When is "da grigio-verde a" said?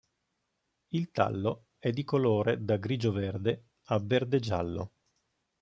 2.65-3.99